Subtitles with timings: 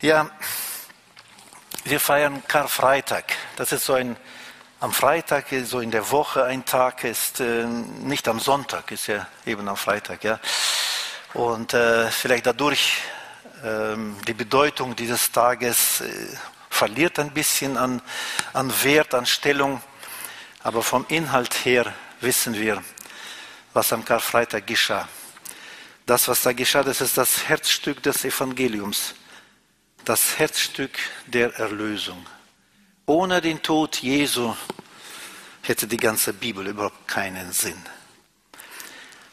[0.00, 0.30] Ja,
[1.82, 3.32] wir feiern Karfreitag.
[3.56, 4.16] Das ist so ein,
[4.78, 9.26] am Freitag, so in der Woche ein Tag ist, äh, nicht am Sonntag, ist ja
[9.44, 10.38] eben am Freitag, ja.
[11.34, 12.98] Und äh, vielleicht dadurch
[13.64, 16.28] äh, die Bedeutung dieses Tages äh,
[16.70, 18.00] verliert ein bisschen an,
[18.52, 19.82] an Wert, an Stellung.
[20.62, 22.84] Aber vom Inhalt her wissen wir,
[23.72, 25.08] was am Karfreitag geschah.
[26.06, 29.16] Das, was da geschah, das ist das Herzstück des Evangeliums
[30.08, 30.92] das Herzstück
[31.26, 32.24] der Erlösung.
[33.04, 34.56] Ohne den Tod Jesu
[35.60, 37.76] hätte die ganze Bibel überhaupt keinen Sinn.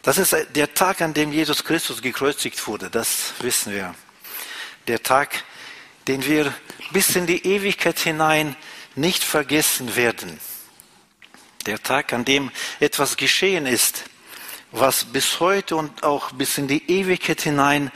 [0.01, 3.95] Das ist der Tag, an dem Jesus Christus gekreuzigt wurde, das wissen wir.
[4.87, 5.45] Der Tag,
[6.09, 6.53] den wir
[6.91, 8.57] bis in die Ewigkeit hinein
[8.95, 10.41] nicht vergessen werden.
[11.65, 14.03] Der Tag, an dem etwas geschehen ist,
[14.71, 17.91] was bis heute und auch bis in die Ewigkeit hinein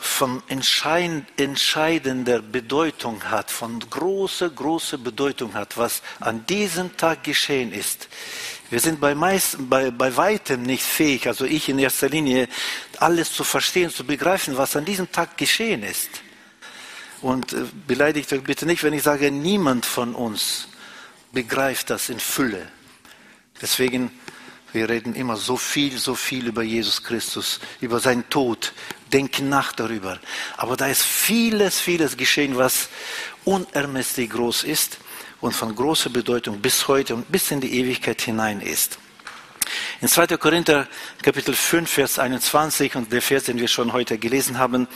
[0.00, 8.08] von entscheidender Bedeutung hat, von großer, großer Bedeutung hat, was an diesem Tag geschehen ist.
[8.70, 12.48] Wir sind bei, meist, bei, bei weitem nicht fähig, also ich in erster Linie,
[12.98, 16.08] alles zu verstehen, zu begreifen, was an diesem Tag geschehen ist.
[17.20, 20.68] Und äh, beleidigt euch bitte nicht, wenn ich sage, niemand von uns
[21.32, 22.66] begreift das in Fülle.
[23.60, 24.10] Deswegen
[24.72, 28.72] wir reden immer so viel, so viel über Jesus Christus, über seinen Tod,
[29.10, 30.18] denken nach darüber.
[30.56, 32.88] Aber da ist vieles, vieles geschehen, was
[33.44, 34.98] unermesslich groß ist
[35.40, 38.98] und von großer Bedeutung bis heute und bis in die Ewigkeit hinein ist.
[40.00, 40.38] In 2.
[40.38, 40.88] Korinther
[41.22, 44.88] Kapitel 5, Vers 21 und der Vers, den wir schon heute gelesen haben,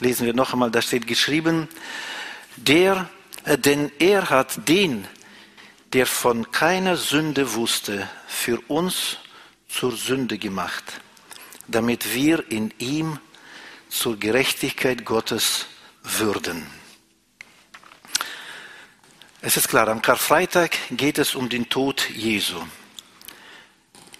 [0.00, 1.68] lesen wir noch einmal, da steht geschrieben,
[2.56, 3.08] der,
[3.44, 5.06] äh, denn er hat den,
[5.92, 9.18] der von keiner Sünde wusste, für uns
[9.68, 10.84] zur Sünde gemacht,
[11.66, 13.18] damit wir in ihm
[13.88, 15.66] zur Gerechtigkeit Gottes
[16.02, 16.66] würden.
[19.40, 22.60] Es ist klar, am Karfreitag geht es um den Tod Jesu.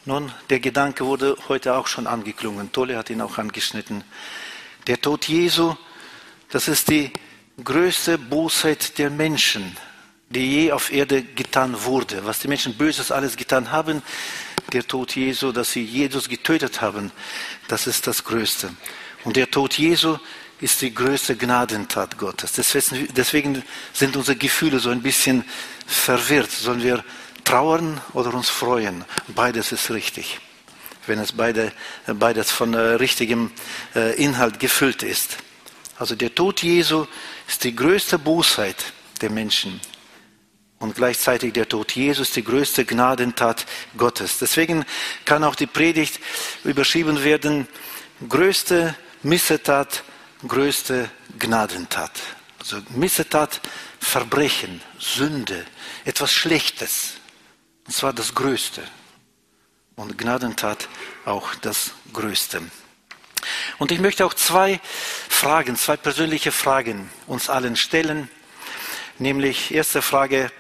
[0.04, 2.72] Nun, der Gedanke wurde heute auch schon angeklungen.
[2.72, 4.04] Tolle hat ihn auch angeschnitten.
[4.86, 5.74] Der Tod Jesu,
[6.50, 7.12] das ist die
[7.62, 9.76] größte Bosheit der Menschen,
[10.30, 12.24] die je auf Erde getan wurde.
[12.24, 14.02] Was die Menschen Böses alles getan haben,
[14.72, 17.10] der Tod Jesu, dass sie Jesus getötet haben,
[17.66, 18.70] das ist das Größte.
[19.28, 20.16] Und der Tod Jesu
[20.58, 22.52] ist die größte Gnadentat Gottes.
[22.52, 23.62] Deswegen
[23.92, 25.44] sind unsere Gefühle so ein bisschen
[25.86, 26.50] verwirrt.
[26.50, 27.04] Sollen wir
[27.44, 29.04] trauern oder uns freuen?
[29.26, 30.40] Beides ist richtig,
[31.06, 31.72] wenn es beide,
[32.06, 33.50] beides von äh, richtigem
[33.94, 35.36] äh, Inhalt gefüllt ist.
[35.98, 37.04] Also der Tod Jesu
[37.46, 39.78] ist die größte Bosheit der Menschen
[40.78, 43.66] und gleichzeitig der Tod Jesus die größte Gnadentat
[43.98, 44.38] Gottes.
[44.38, 44.86] Deswegen
[45.26, 46.18] kann auch die Predigt
[46.64, 47.68] überschrieben werden,
[48.26, 50.04] größte Missetat,
[50.46, 52.12] größte Gnadentat.
[52.60, 53.60] Also Missetat,
[53.98, 55.66] Verbrechen, Sünde,
[56.04, 57.14] etwas Schlechtes.
[57.86, 58.82] Und zwar das Größte.
[59.96, 60.88] Und Gnadentat
[61.24, 62.62] auch das Größte.
[63.78, 64.80] Und ich möchte auch zwei
[65.28, 68.28] Fragen, zwei persönliche Fragen uns allen stellen.
[69.18, 70.52] Nämlich, erste Frage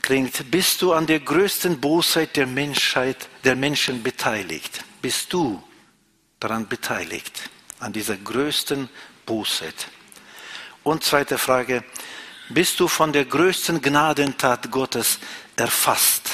[0.00, 4.84] klingt, bist du an der größten Bosheit der Menschheit, der Menschen beteiligt?
[5.00, 5.62] Bist du
[6.40, 7.48] daran beteiligt?
[7.82, 8.88] An dieser größten
[9.26, 9.72] Buße.
[10.84, 11.84] Und zweite Frage,
[12.48, 15.18] bist du von der größten Gnadentat Gottes
[15.56, 16.30] erfasst?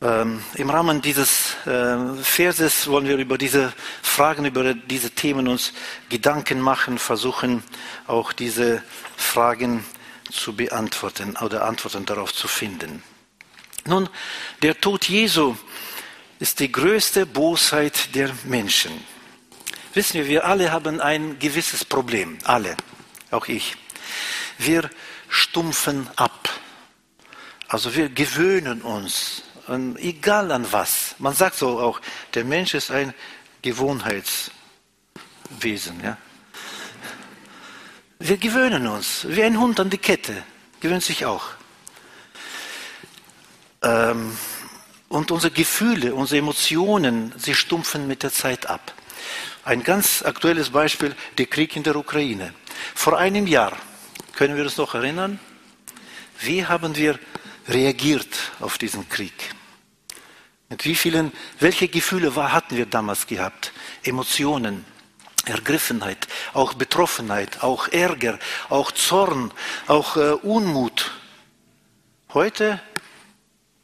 [0.00, 5.72] Ähm, Im Rahmen dieses äh, Verses wollen wir über diese Fragen, über diese Themen uns
[6.08, 7.62] Gedanken machen, versuchen
[8.08, 8.82] auch diese
[9.16, 9.84] Fragen
[10.30, 13.02] zu beantworten oder Antworten darauf zu finden.
[13.84, 14.08] Nun,
[14.62, 15.56] der Tod Jesu
[16.42, 18.90] ist die größte Bosheit der Menschen.
[19.94, 22.76] Wissen wir, wir alle haben ein gewisses Problem, alle,
[23.30, 23.76] auch ich.
[24.58, 24.90] Wir
[25.28, 26.48] stumpfen ab.
[27.68, 31.14] Also wir gewöhnen uns, an, egal an was.
[31.18, 32.00] Man sagt so auch,
[32.34, 33.14] der Mensch ist ein
[33.62, 34.50] Gewohnheitswesen.
[36.02, 36.16] Ja?
[38.18, 40.42] Wir gewöhnen uns, wie ein Hund an die Kette,
[40.80, 41.44] gewöhnt sich auch.
[43.82, 44.36] Ähm,
[45.12, 48.94] und unsere Gefühle, unsere Emotionen, sie stumpfen mit der Zeit ab.
[49.62, 52.54] Ein ganz aktuelles Beispiel, der Krieg in der Ukraine.
[52.94, 53.76] Vor einem Jahr,
[54.34, 55.38] können wir uns noch erinnern,
[56.40, 57.18] wie haben wir
[57.68, 59.54] reagiert auf diesen Krieg?
[60.70, 61.30] Mit wie vielen,
[61.60, 63.72] welche Gefühle hatten wir damals gehabt?
[64.04, 64.86] Emotionen,
[65.44, 68.38] Ergriffenheit, auch Betroffenheit, auch Ärger,
[68.70, 69.50] auch Zorn,
[69.88, 71.12] auch äh, Unmut.
[72.32, 72.80] Heute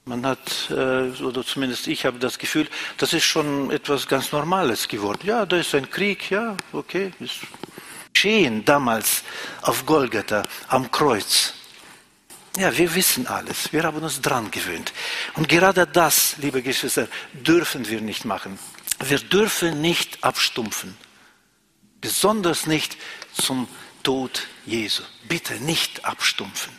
[0.08, 2.66] man hat, äh, oder zumindest ich habe das Gefühl,
[2.96, 5.20] das ist schon etwas ganz Normales geworden.
[5.24, 7.40] Ja, da ist ein Krieg, ja, okay, ist
[8.14, 9.22] geschehen damals
[9.62, 11.54] auf Golgatha am Kreuz.
[12.56, 13.72] Ja, wir wissen alles.
[13.72, 14.92] Wir haben uns dran gewöhnt.
[15.34, 18.58] Und gerade das, liebe Geschwister, dürfen wir nicht machen.
[19.04, 20.96] Wir dürfen nicht abstumpfen.
[22.00, 22.96] Besonders nicht
[23.32, 23.68] zum
[24.02, 25.04] Tod Jesu.
[25.28, 26.72] Bitte nicht abstumpfen.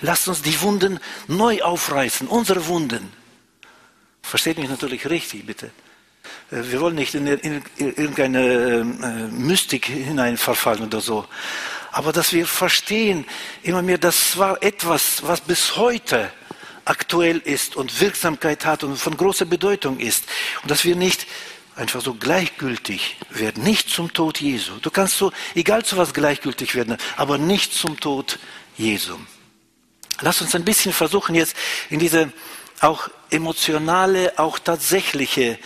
[0.00, 3.12] Lasst uns die Wunden neu aufreißen, unsere Wunden.
[4.22, 5.70] Versteht mich natürlich richtig, bitte.
[6.50, 7.26] Äh, wir wollen nicht in
[7.78, 8.84] irgendeine äh,
[9.32, 11.26] Mystik hinein verfallen oder so.
[11.92, 13.24] Aber dass wir verstehen
[13.62, 16.32] immer mehr, das war etwas, was bis heute
[16.84, 20.24] aktuell ist und Wirksamkeit hat und von großer Bedeutung ist.
[20.62, 21.26] Und dass wir nicht
[21.76, 24.72] einfach so gleichgültig werden, nicht zum Tod Jesu.
[24.80, 28.38] Du kannst so, egal zu was gleichgültig werden, aber nicht zum Tod
[28.76, 29.16] Jesu.
[30.24, 31.54] Lass uns ein bisschen versuchen jetzt
[31.90, 32.32] in diese
[32.80, 35.58] auch emotionale, auch tatsächliche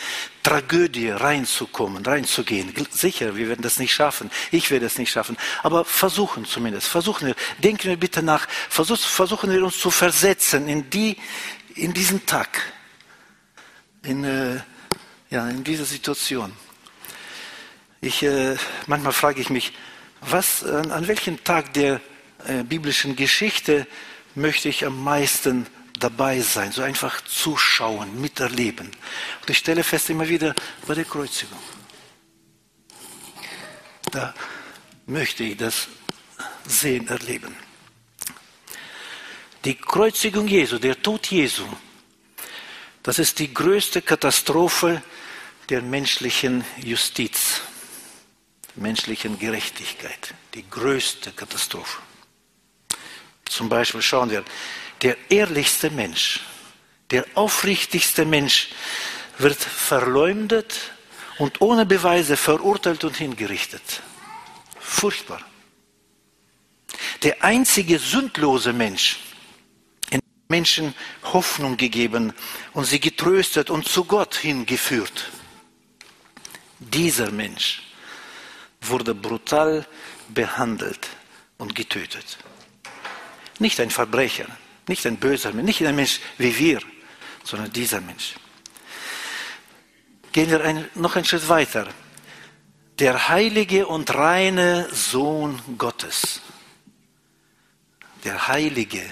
[0.43, 2.75] Tragödie reinzukommen, reinzugehen.
[2.91, 4.33] Sicher, wir werden das nicht schaffen.
[4.51, 5.37] Ich werde es nicht schaffen.
[5.63, 6.89] Aber versuchen zumindest.
[6.89, 7.37] Versuchen wir.
[7.63, 8.49] Denken wir bitte nach.
[8.69, 11.17] versuchen wir uns zu versetzen in die,
[11.77, 12.61] in diesen Tag.
[14.03, 14.61] In, äh,
[15.31, 16.53] ja, in diese Situation.
[18.01, 18.57] Ich, äh,
[18.87, 19.73] manchmal frage ich mich,
[20.21, 22.01] was, an, an welchem Tag der
[22.47, 23.87] äh, biblischen Geschichte
[24.39, 25.67] möchte ich am meisten
[25.99, 28.87] dabei sein, so einfach zuschauen, miterleben.
[29.41, 30.55] Und ich stelle fest immer wieder
[30.87, 31.59] bei der Kreuzigung.
[34.11, 34.35] Da
[35.07, 35.89] möchte ich das
[36.67, 37.55] sehen, erleben.
[39.65, 41.67] Die Kreuzigung Jesu, der Tod Jesu,
[43.03, 45.03] das ist die größte Katastrophe
[45.69, 47.61] der menschlichen Justiz,
[48.77, 52.08] menschlichen Gerechtigkeit, die größte Katastrophe.
[53.49, 54.45] Zum Beispiel schauen wir,
[55.03, 56.41] der ehrlichste Mensch,
[57.11, 58.71] der aufrichtigste Mensch
[59.39, 60.93] wird verleumdet
[61.39, 64.03] und ohne Beweise verurteilt und hingerichtet.
[64.79, 65.41] Furchtbar.
[67.23, 69.19] Der einzige sündlose Mensch,
[70.11, 72.33] in Menschen Hoffnung gegeben
[72.73, 75.31] und sie getröstet und zu Gott hingeführt.
[76.79, 77.83] Dieser Mensch
[78.81, 79.87] wurde brutal
[80.29, 81.09] behandelt
[81.59, 82.39] und getötet.
[83.59, 84.47] Nicht ein Verbrecher,
[84.87, 86.81] nicht ein böser Mensch, nicht ein Mensch wie wir,
[87.45, 88.35] sondern dieser Mensch.
[90.33, 91.89] Gehen wir noch einen Schritt weiter.
[92.99, 96.41] Der heilige und reine Sohn Gottes.
[98.25, 99.03] Der heilige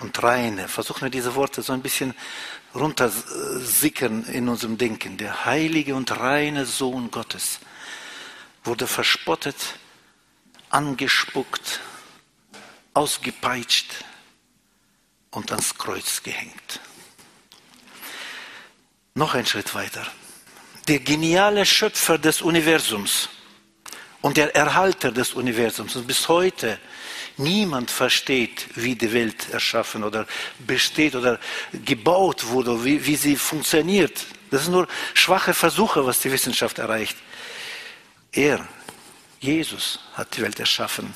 [0.00, 0.68] und reine.
[0.68, 2.14] Versuchen wir diese Worte so ein bisschen
[2.74, 5.16] runtersickern in unserem Denken.
[5.16, 7.60] Der heilige und reine Sohn Gottes
[8.64, 9.56] wurde verspottet,
[10.68, 11.80] angespuckt,
[12.94, 14.04] ausgepeitscht,
[15.30, 16.80] und ans Kreuz gehängt.
[19.14, 20.06] Noch ein Schritt weiter.
[20.88, 23.28] Der geniale Schöpfer des Universums
[24.22, 26.78] und der Erhalter des Universums und bis heute
[27.36, 30.26] niemand versteht, wie die Welt erschaffen oder
[30.58, 31.38] besteht oder
[31.72, 34.26] gebaut wurde, wie, wie sie funktioniert.
[34.50, 37.16] Das sind nur schwache Versuche, was die Wissenschaft erreicht.
[38.32, 38.66] Er,
[39.38, 41.12] Jesus, hat die Welt erschaffen.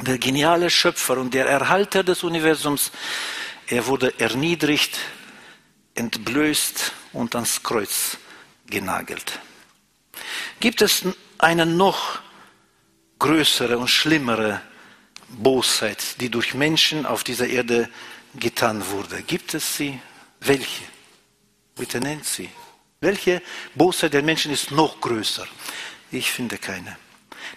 [0.00, 2.92] Der geniale Schöpfer und der Erhalter des Universums
[3.68, 4.96] er wurde erniedrigt,
[5.94, 8.16] entblößt und ans Kreuz
[8.66, 9.40] genagelt.
[10.60, 11.02] Gibt es
[11.38, 12.20] eine noch
[13.18, 14.60] größere und schlimmere
[15.28, 17.88] Bosheit, die durch Menschen auf dieser Erde
[18.36, 19.22] getan wurde?
[19.22, 19.98] Gibt es sie?
[20.40, 20.84] Welche?
[21.74, 22.48] Bitte nennt sie.
[23.00, 23.42] Welche
[23.74, 25.46] Bosheit der Menschen ist noch größer?
[26.12, 26.96] Ich finde keine.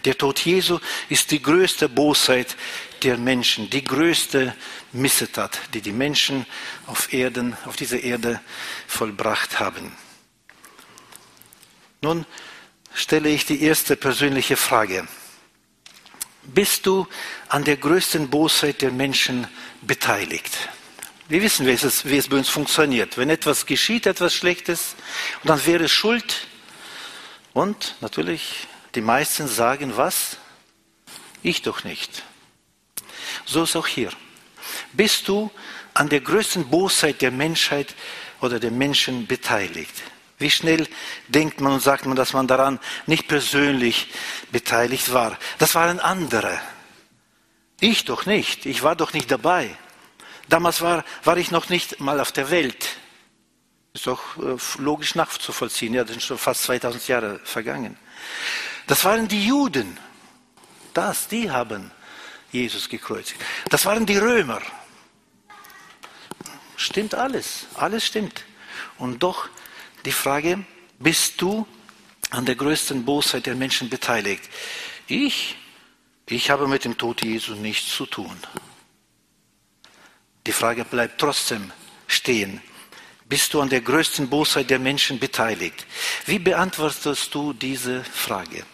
[0.05, 0.79] Der Tod Jesu
[1.10, 2.55] ist die größte Bosheit
[3.03, 4.55] der Menschen, die größte
[4.91, 6.46] Missetat, die die Menschen
[6.88, 8.41] auf, Erden, auf dieser Erde
[8.88, 9.91] vollbracht haben.
[12.01, 12.25] Nun
[12.93, 15.08] stelle ich die erste persönliche Frage.
[16.43, 17.08] Bist du
[17.50, 19.48] an der größten Bosheit der Menschen
[19.81, 20.69] beteiligt?
[21.27, 23.17] Wir wissen, wie es, wie es bei uns funktioniert.
[23.17, 24.96] Wenn etwas geschieht, etwas Schlechtes,
[25.43, 26.48] dann wäre Schuld.
[27.53, 30.38] Und natürlich, die meisten sagen was?
[31.41, 32.24] Ich doch nicht.
[33.46, 34.12] So ist auch hier.
[34.93, 35.51] Bist du
[35.93, 37.96] an der größten Bosheit der Menschheit
[38.41, 39.93] oder der Menschen beteiligt?
[40.38, 40.88] Wie schnell
[41.27, 44.08] denkt man und sagt man, dass man daran nicht persönlich
[44.51, 45.38] beteiligt war?
[45.58, 46.60] Das waren andere.
[47.81, 48.65] Ich doch nicht.
[48.65, 49.75] Ich war doch nicht dabei.
[50.48, 52.98] Damals war, war ich noch nicht mal auf der Welt.
[53.93, 55.93] Ist doch äh, logisch nachzuvollziehen.
[55.93, 57.98] Ja, das sind schon fast 2000 Jahre vergangen.
[58.89, 59.98] Das waren die Juden.
[60.96, 61.91] Das, die haben
[62.51, 63.39] Jesus gekreuzigt.
[63.69, 64.62] Das waren die Römer.
[66.75, 68.43] Stimmt alles, alles stimmt.
[68.98, 69.48] Und doch
[70.05, 70.65] die Frage,
[70.98, 71.67] bist du
[72.31, 74.50] an der größten Bosheit der Menschen beteiligt?
[75.08, 75.55] Ich?
[76.25, 78.38] ich habe mit dem Tod Jesu nichts zu tun.
[80.48, 81.72] Die Frage bleibt trotzdem
[82.08, 82.60] stehen.
[83.25, 85.86] Bist du an der größten Bosheit der Menschen beteiligt?
[86.25, 88.65] Wie beantwortest du diese Frage?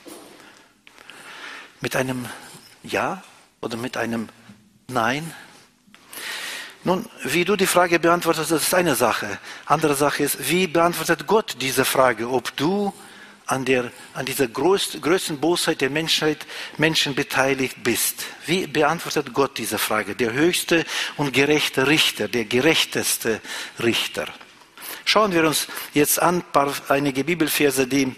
[1.86, 2.26] Mit einem
[2.82, 3.22] Ja
[3.62, 4.28] oder mit einem
[4.88, 5.32] Nein?
[6.84, 9.38] Nun, wie du die Frage beantwortest, das ist eine Sache.
[9.68, 12.92] Andere Sache ist, wie beantwortet Gott diese Frage, ob du
[13.46, 18.24] an, der, an dieser größten, Bosheit der Menschheit, Menschen beteiligt bist.
[18.48, 20.16] Wie beantwortet Gott diese Frage?
[20.16, 20.86] Der höchste
[21.18, 23.42] und gerechte Richter, der gerechteste
[23.78, 24.26] Richter.
[25.06, 28.16] Schauen wir uns jetzt an paar, einige Bibelverse, die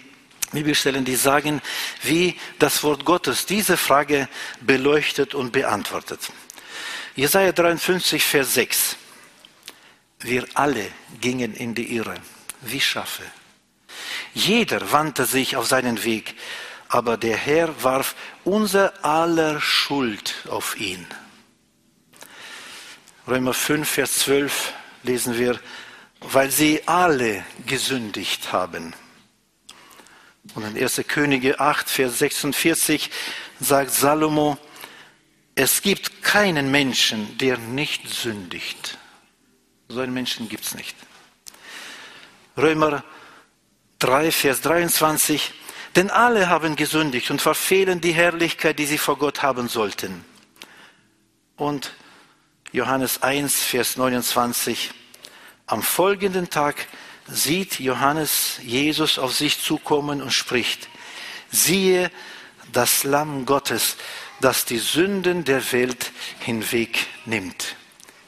[0.51, 1.61] Bibelstellen, die sagen,
[2.03, 4.27] wie das Wort Gottes diese Frage
[4.61, 6.31] beleuchtet und beantwortet.
[7.15, 8.95] Jesaja 53, Vers 6.
[10.19, 10.87] Wir alle
[11.19, 12.15] gingen in die Irre,
[12.61, 13.23] wie Schafe.
[14.33, 16.35] Jeder wandte sich auf seinen Weg,
[16.89, 21.05] aber der Herr warf unser aller Schuld auf ihn.
[23.27, 24.73] Römer 5, Vers 12
[25.03, 25.59] lesen wir,
[26.21, 28.93] weil sie alle gesündigt haben.
[30.55, 31.03] Und in 1.
[31.07, 33.09] Könige 8, Vers 46
[33.59, 34.57] sagt Salomo,
[35.55, 38.97] es gibt keinen Menschen, der nicht sündigt.
[39.87, 40.95] So einen Menschen gibt es nicht.
[42.55, 43.03] Römer
[43.99, 45.53] 3, Vers 23,
[45.95, 50.23] denn alle haben gesündigt und verfehlen die Herrlichkeit, die sie vor Gott haben sollten.
[51.55, 51.93] Und
[52.71, 54.91] Johannes 1, Vers 29,
[55.65, 56.87] am folgenden Tag
[57.27, 60.87] sieht Johannes Jesus auf sich zukommen und spricht,
[61.51, 62.11] siehe
[62.71, 63.97] das Lamm Gottes,
[64.41, 67.75] das die Sünden der Welt hinwegnimmt.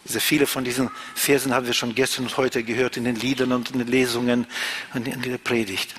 [0.06, 3.52] Diese viele von diesen Versen haben wir schon gestern und heute gehört in den Liedern
[3.52, 4.48] und in den Lesungen
[4.94, 5.94] und in der Predigt.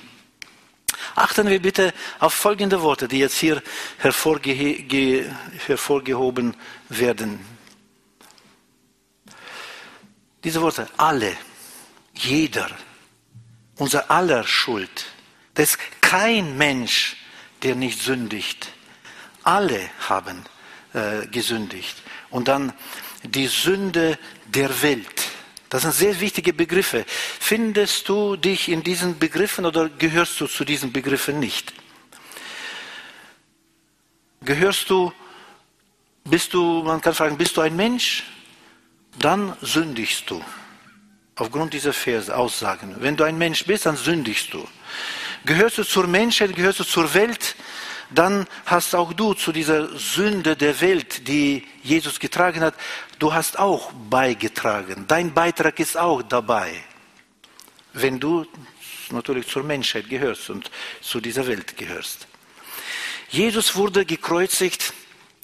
[1.15, 3.61] Achten wir bitte auf folgende Worte, die jetzt hier
[3.97, 4.53] hervorge
[5.65, 6.55] hervorgehoben
[6.89, 7.39] werden.
[10.43, 11.35] Diese Worte, alle,
[12.13, 12.69] jeder,
[13.77, 15.05] unser aller Schuld.
[15.53, 17.17] Da ist kein Mensch,
[17.63, 18.69] der nicht sündigt.
[19.43, 20.43] Alle haben
[20.93, 21.95] äh, gesündigt.
[22.29, 22.73] Und dann
[23.23, 25.29] die Sünde der Welt.
[25.69, 27.05] Das sind sehr wichtige Begriffe.
[27.07, 31.73] Findest du dich in diesen Begriffen oder gehörst du zu diesen Begriffen nicht?
[34.41, 35.13] Gehörst du,
[36.25, 38.23] bist du, man kann fragen, bist du ein Mensch?
[39.19, 40.43] Dann sündigst du.
[41.41, 42.97] Aufgrund dieser Verse, Aussagen.
[42.99, 44.63] Wenn du ein Mensch bist, dann sündigst du.
[45.43, 47.55] Gehörst du zur Menschheit, gehörst du zur Welt,
[48.11, 52.75] dann hast auch du zu dieser Sünde der Welt, die Jesus getragen hat,
[53.17, 55.05] du hast auch beigetragen.
[55.07, 56.75] Dein Beitrag ist auch dabei,
[57.93, 58.45] wenn du
[59.09, 60.69] natürlich zur Menschheit gehörst und
[61.01, 62.27] zu dieser Welt gehörst.
[63.29, 64.93] Jesus wurde gekreuzigt,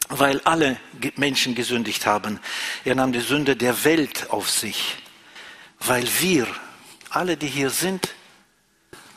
[0.09, 0.77] weil alle
[1.15, 2.39] Menschen gesündigt haben.
[2.85, 4.97] Er nahm die Sünde der Welt auf sich,
[5.79, 6.47] weil wir,
[7.09, 8.09] alle, die hier sind,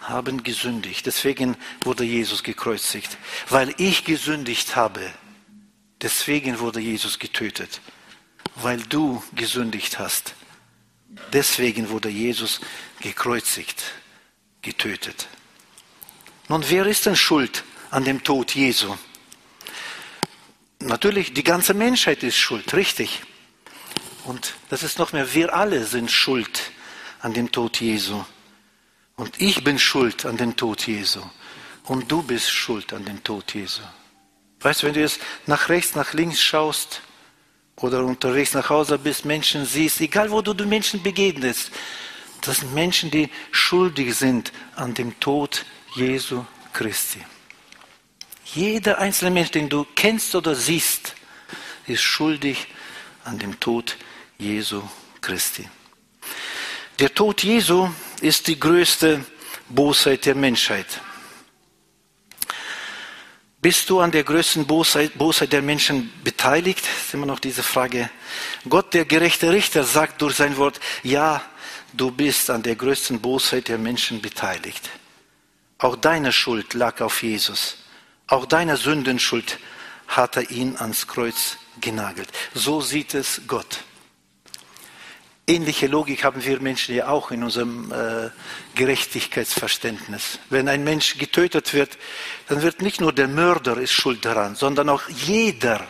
[0.03, 1.07] haben gesündigt.
[1.07, 3.17] Deswegen wurde Jesus gekreuzigt.
[3.49, 5.11] Weil ich gesündigt habe,
[6.01, 7.81] deswegen wurde Jesus getötet.
[8.57, 10.35] Weil du gesündigt hast,
[11.33, 12.61] deswegen wurde Jesus
[13.01, 13.83] gekreuzigt,
[14.63, 15.29] getötet.
[16.49, 18.97] Nun, wer ist denn schuld an dem Tod Jesu?
[20.81, 23.23] Natürlich, die ganze Menschheit ist schuld, richtig.
[24.25, 26.73] Und das ist noch mehr, wir alle sind schuld
[27.21, 28.25] an dem Tod Jesu.
[29.17, 31.21] Und ich bin schuld an dem Tod Jesu.
[31.85, 33.83] Und du bist schuld an dem Tod Jesu.
[34.61, 37.03] Weißt du, wenn du jetzt nach rechts, nach links schaust
[37.77, 41.71] oder unterwegs nach Hause bist, Menschen siehst, egal wo du Menschen begegnest,
[42.43, 47.21] das sind Menschen, die schuldig sind an dem Tod Jesu Christi.
[48.45, 51.15] Jeder einzelne Mensch, den du kennst oder siehst,
[51.87, 52.67] ist schuldig
[53.25, 53.97] an dem Tod
[54.41, 54.83] Jesu
[55.21, 55.69] Christi.
[56.99, 57.89] Der Tod Jesu
[58.21, 59.25] ist die größte
[59.69, 60.87] Bosheit der Menschheit.
[63.63, 66.83] Bist du an der größten Bosheit, Bosheit, der Menschen beteiligt?
[66.83, 68.09] Das ist immer noch diese Frage.
[68.67, 71.45] Gott, der gerechte Richter, sagt durch sein Wort, ja,
[71.93, 74.89] du bist an der größten Bosheit der Menschen beteiligt.
[75.77, 77.77] Auch deine Schuld lag auf Jesus.
[78.27, 79.59] Auch deine Sündenschuld
[80.09, 82.31] hat er ihn ans Kreuz genagelt.
[82.55, 83.81] So sieht es Gott.
[85.51, 88.31] Ähnliche Logik haben wir Menschen ja auch in unserem äh,
[88.77, 90.39] Gerechtigkeitsverständnis.
[90.49, 91.99] Wenn ein Mensch getötet wird,
[92.47, 95.85] dann wird nicht nur der Mörder ist schuld daran, sondern auch jeder,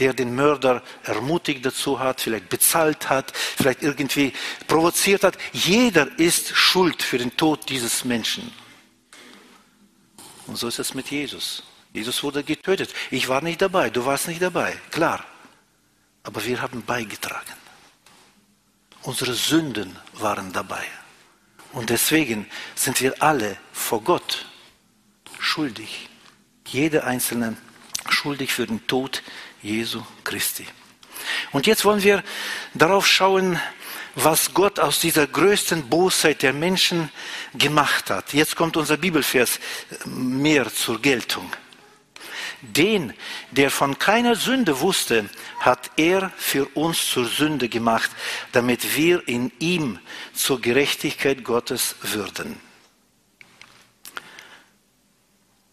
[0.00, 4.32] der den Mörder ermutigt dazu hat, vielleicht bezahlt hat, vielleicht irgendwie
[4.66, 5.38] provoziert hat.
[5.52, 8.52] Jeder ist schuld für den Tod dieses Menschen.
[10.48, 11.62] Und so ist es mit Jesus.
[11.92, 12.92] Jesus wurde getötet.
[13.12, 15.24] Ich war nicht dabei, du warst nicht dabei, klar.
[16.24, 17.61] Aber wir haben beigetragen.
[19.02, 20.84] Unsere Sünden waren dabei.
[21.72, 24.46] Und deswegen sind wir alle vor Gott
[25.38, 26.08] schuldig.
[26.66, 27.56] Jeder Einzelne
[28.08, 29.22] schuldig für den Tod
[29.60, 30.66] Jesu Christi.
[31.50, 32.22] Und jetzt wollen wir
[32.74, 33.58] darauf schauen,
[34.14, 37.10] was Gott aus dieser größten Bosheit der Menschen
[37.54, 38.32] gemacht hat.
[38.34, 39.58] Jetzt kommt unser Bibelvers
[40.04, 41.50] mehr zur Geltung.
[42.62, 43.12] Den,
[43.50, 45.28] der von keiner Sünde wusste,
[45.58, 48.10] hat er für uns zur Sünde gemacht,
[48.52, 49.98] damit wir in ihm
[50.32, 52.60] zur Gerechtigkeit Gottes würden.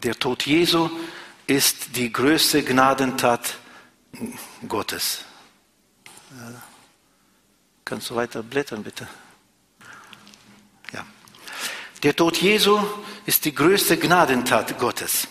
[0.01, 0.89] Der Tod Jesu
[1.45, 3.57] ist die größte Gnadentat
[4.67, 5.25] Gottes.
[7.85, 9.07] Kannst du weiter blättern, bitte?
[10.91, 11.05] Ja.
[12.01, 12.79] Der Tod Jesu
[13.25, 15.27] ist die größte Gnadentat Gottes.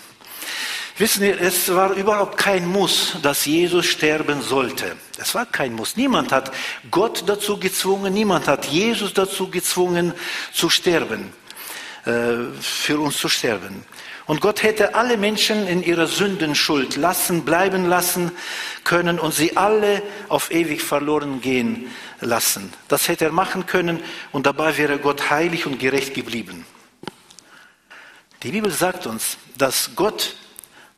[0.98, 4.96] Wissen Sie, es war überhaupt kein Muss, dass Jesus sterben sollte.
[5.16, 5.96] Es war kein Muss.
[5.96, 6.50] Niemand hat
[6.90, 10.12] Gott dazu gezwungen, niemand hat Jesus dazu gezwungen
[10.52, 11.32] zu sterben,
[12.04, 13.84] äh, für uns zu sterben.
[14.26, 18.32] Und Gott hätte alle Menschen in ihrer Sündenschuld lassen, bleiben lassen
[18.82, 22.72] können und sie alle auf ewig verloren gehen lassen.
[22.88, 24.02] Das hätte er machen können
[24.32, 26.66] und dabei wäre Gott heilig und gerecht geblieben.
[28.42, 30.34] Die Bibel sagt uns, dass Gott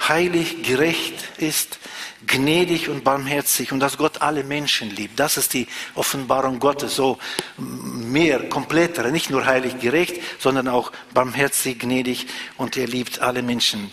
[0.09, 1.79] heilig, gerecht ist,
[2.27, 5.19] gnädig und barmherzig und dass Gott alle Menschen liebt.
[5.19, 7.19] Das ist die Offenbarung Gottes, so
[7.57, 12.27] mehr, komplettere, nicht nur heilig, gerecht, sondern auch barmherzig, gnädig
[12.57, 13.91] und er liebt alle Menschen.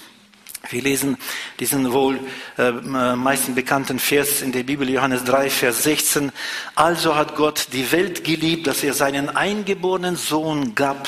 [0.69, 1.17] Wir lesen
[1.59, 2.19] diesen wohl
[2.57, 6.31] äh, meisten bekannten Vers in der Bibel, Johannes 3, Vers 16.
[6.75, 11.07] Also hat Gott die Welt geliebt, dass er seinen eingeborenen Sohn gab,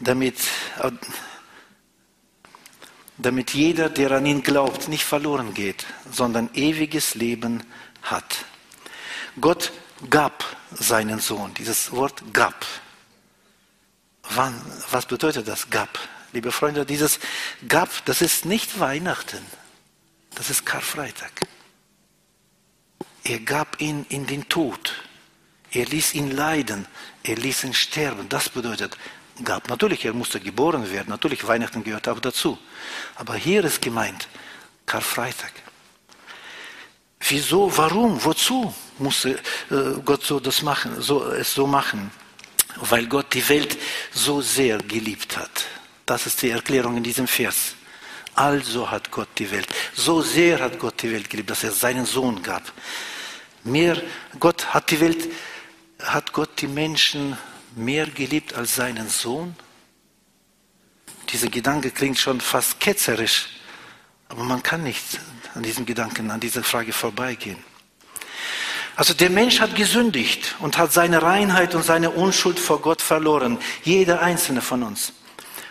[0.00, 0.36] damit
[3.18, 7.64] damit jeder, der an ihn glaubt, nicht verloren geht, sondern ewiges Leben
[8.02, 8.44] hat.
[9.40, 9.72] Gott
[10.08, 11.52] gab seinen Sohn.
[11.54, 12.64] Dieses Wort gab.
[14.30, 15.98] Wann, was bedeutet das gab?
[16.32, 17.18] Liebe Freunde, dieses
[17.66, 19.44] gab, das ist nicht Weihnachten.
[20.34, 21.32] Das ist Karfreitag.
[23.24, 24.94] Er gab ihn in den Tod.
[25.72, 26.86] Er ließ ihn leiden.
[27.22, 28.28] Er ließ ihn sterben.
[28.28, 28.96] Das bedeutet
[29.44, 29.68] gab.
[29.68, 32.58] Natürlich, er musste geboren werden, natürlich, Weihnachten gehört auch dazu.
[33.16, 34.28] Aber hier ist gemeint
[34.86, 35.52] Karfreitag.
[37.20, 39.38] Wieso, warum, wozu musste
[39.70, 42.10] äh, Gott so das machen, so, es so machen?
[42.76, 43.76] Weil Gott die Welt
[44.12, 45.66] so sehr geliebt hat.
[46.06, 47.74] Das ist die Erklärung in diesem Vers.
[48.34, 52.06] Also hat Gott die Welt, so sehr hat Gott die Welt geliebt, dass er seinen
[52.06, 52.62] Sohn gab.
[53.64, 54.00] Mehr,
[54.38, 55.28] Gott hat die Welt,
[56.00, 57.36] hat Gott die Menschen
[57.76, 59.54] mehr geliebt als seinen Sohn?
[61.30, 63.48] Dieser Gedanke klingt schon fast ketzerisch,
[64.28, 65.04] aber man kann nicht
[65.54, 67.58] an diesem Gedanken, an dieser Frage vorbeigehen.
[68.96, 73.58] Also der Mensch hat gesündigt und hat seine Reinheit und seine Unschuld vor Gott verloren,
[73.84, 75.12] jeder einzelne von uns.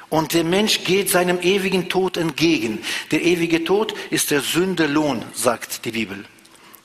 [0.10, 2.82] Und der Mensch geht seinem ewigen Tod entgegen.
[3.12, 6.24] Der ewige Tod ist der Sündelohn, sagt die Bibel.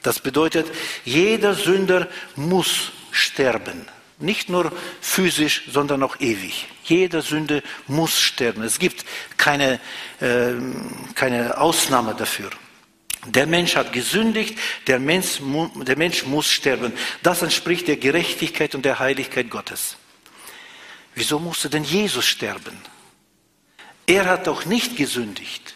[0.03, 0.67] Das bedeutet,
[1.05, 3.87] jeder Sünder muss sterben.
[4.23, 6.69] Nicht nur physisch, sondern auch ewig.
[6.85, 8.63] Jede Sünde muss sterben.
[8.63, 9.05] Es gibt
[9.37, 9.81] keine,
[10.21, 10.53] äh,
[11.15, 12.51] keine Ausnahme dafür.
[13.27, 15.41] Der Mensch hat gesündigt, der Mensch,
[15.75, 16.93] der Mensch muss sterben.
[17.23, 19.97] Das entspricht der Gerechtigkeit und der Heiligkeit Gottes.
[21.15, 22.77] Wieso musste denn Jesus sterben?
[24.07, 25.75] Er hat doch nicht gesündigt.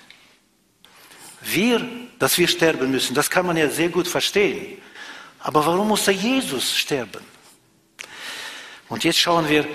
[1.41, 1.87] Wir,
[2.19, 4.79] dass wir sterben müssen, das kann man ja sehr gut verstehen.
[5.41, 7.36] Aber warum musste Jesus sterben?
[8.89, 9.67] Und jetzt schauen wir,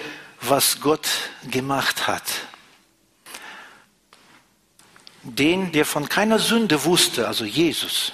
[0.42, 1.08] was Gott
[1.50, 2.24] gemacht hat.
[5.24, 8.14] Den, der von keiner Sünde wusste, also Jesus,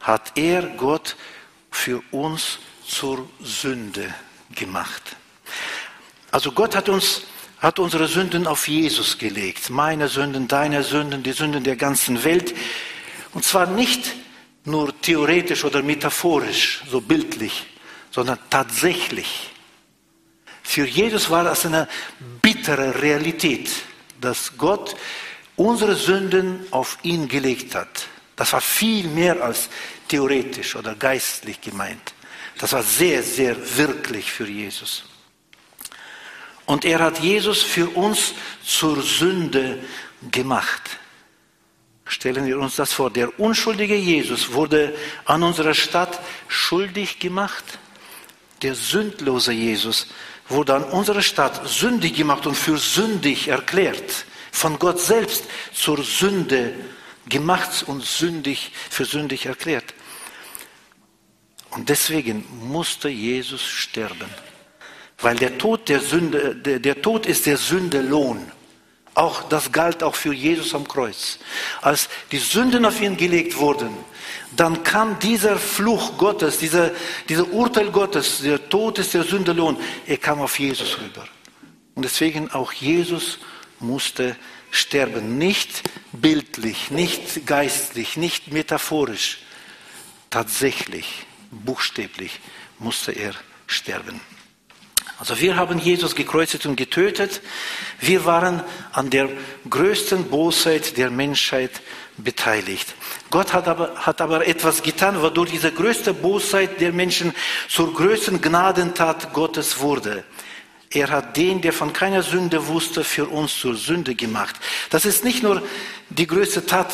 [0.00, 1.16] hat er Gott
[1.70, 4.12] für uns zur Sünde
[4.54, 5.16] gemacht.
[6.30, 7.22] Also Gott hat uns
[7.64, 9.70] hat unsere Sünden auf Jesus gelegt.
[9.70, 12.54] Meine Sünden, deine Sünden, die Sünden der ganzen Welt.
[13.32, 14.12] Und zwar nicht
[14.66, 17.64] nur theoretisch oder metaphorisch, so bildlich,
[18.10, 19.50] sondern tatsächlich.
[20.64, 21.86] Für Jesus war das eine
[22.42, 23.70] bittere Realität,
[24.20, 24.96] dass Gott
[25.54, 28.08] unsere Sünden auf ihn gelegt hat.
[28.34, 29.68] Das war viel mehr als
[30.08, 32.14] theoretisch oder geistlich gemeint.
[32.58, 35.04] Das war sehr, sehr wirklich für Jesus.
[36.66, 38.32] Und er hat Jesus für uns
[38.64, 39.84] zur Sünde
[40.32, 40.98] gemacht.
[42.06, 43.10] Stellen wir uns das vor.
[43.10, 44.96] Der unschuldige Jesus wurde
[45.26, 47.64] an unserer Stadt schuldig gemacht.
[48.62, 50.08] Der sündlose Jesus
[50.48, 54.26] wurde an unserer Stadt sündig gemacht und für sündig erklärt.
[54.54, 56.72] von Gott selbst zur Sünde
[57.28, 59.94] gemacht und sündig für sündig erklärt.
[61.70, 64.30] Und deswegen musste Jesus sterben.
[65.18, 68.50] Weil der Tod der Sünde, der, der Tod ist der Sündelohn.
[69.14, 71.38] Auch das galt auch für Jesus am Kreuz.
[71.80, 73.90] Als die Sünden auf ihn gelegt wurden,
[74.56, 76.90] dann kam dieser Fluch Gottes, dieser,
[77.28, 81.26] dieser Urteil Gottes, der Tod ist der Sündelohn, er kam auf Jesus rüber.
[81.94, 83.38] Und deswegen auch Jesus
[83.78, 84.36] musste
[84.70, 85.38] sterben.
[85.38, 89.38] Nicht bildlich, nicht geistlich, nicht metaphorisch.
[90.30, 92.40] Tatsächlich, buchstäblich
[92.80, 93.34] musste er
[93.68, 94.20] sterben.
[95.18, 97.40] Also wir haben Jesus gekreuzigt und getötet.
[98.00, 98.62] Wir waren
[98.92, 99.28] an der
[99.68, 101.70] größten Bosheit der Menschheit
[102.16, 102.94] beteiligt.
[103.30, 107.34] Gott hat aber, hat aber etwas getan, wodurch diese größte Bosheit der Menschen
[107.68, 110.24] zur größten Gnadentat Gottes wurde.
[110.90, 114.54] Er hat den, der von keiner Sünde wusste, für uns zur Sünde gemacht.
[114.90, 115.62] Das ist nicht nur
[116.10, 116.92] die größte Tat,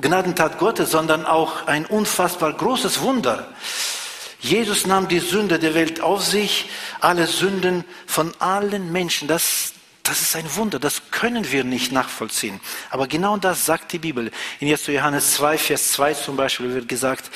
[0.00, 3.48] Gnadentat Gottes, sondern auch ein unfassbar großes Wunder.
[4.42, 6.68] Jesus nahm die Sünde der Welt auf sich,
[7.00, 9.28] alle Sünden von allen Menschen.
[9.28, 12.60] Das, das ist ein Wunder, das können wir nicht nachvollziehen.
[12.90, 14.32] Aber genau das sagt die Bibel.
[14.58, 14.88] In 1.
[14.88, 17.30] Johannes 2, Vers 2 zum Beispiel wird gesagt,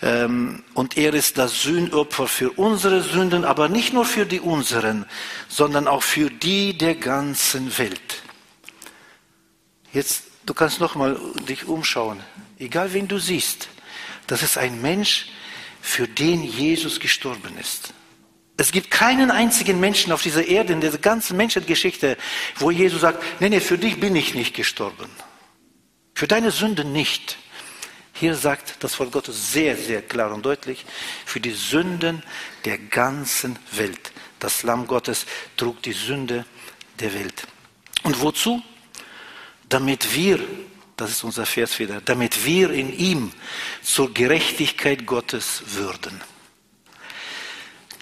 [0.00, 5.04] ähm, und er ist das Sühnopfer für unsere Sünden, aber nicht nur für die unseren,
[5.48, 8.22] sondern auch für die der ganzen Welt.
[9.92, 12.20] Jetzt, du kannst noch mal dich umschauen.
[12.58, 13.68] Egal wen du siehst,
[14.26, 15.26] das ist ein Mensch,
[15.80, 17.94] für den Jesus gestorben ist.
[18.56, 22.16] Es gibt keinen einzigen Menschen auf dieser Erde, in der ganzen Menschheitsgeschichte,
[22.56, 25.08] wo Jesus sagt, nee, nee, für dich bin ich nicht gestorben.
[26.14, 27.38] Für deine Sünde nicht.
[28.12, 30.84] Hier sagt das Wort Gottes sehr, sehr klar und deutlich,
[31.24, 32.24] für die Sünden
[32.64, 34.10] der ganzen Welt.
[34.40, 36.44] Das Lamm Gottes trug die Sünde
[36.98, 37.46] der Welt.
[38.02, 38.60] Und wozu?
[39.68, 40.40] Damit wir
[40.98, 43.32] das ist unser Vers wieder, damit wir in ihm
[43.82, 46.20] zur Gerechtigkeit Gottes würden.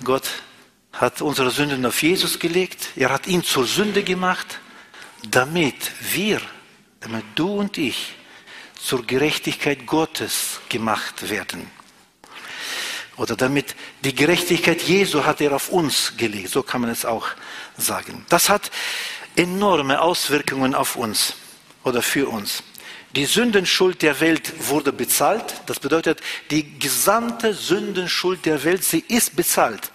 [0.03, 0.29] Gott
[0.93, 4.61] hat unsere Sünden auf Jesus gelegt, er hat ihn zur Sünde gemacht,
[5.31, 6.41] damit wir,
[7.01, 8.15] damit du und ich
[8.81, 11.71] zur Gerechtigkeit Gottes gemacht werden.
[13.19, 17.29] Oder damit die Gerechtigkeit Jesu hat er auf uns gelegt, so kann man es auch
[17.77, 18.25] sagen.
[18.31, 18.71] Das hat
[19.35, 21.35] enorme Auswirkungen auf uns
[21.85, 22.63] oder für uns.
[23.17, 25.63] Die Sündenschuld der Welt wurde bezahlt.
[25.65, 29.91] Das bedeutet, die gesamte Sündenschuld der Welt, sie ist bezahlt.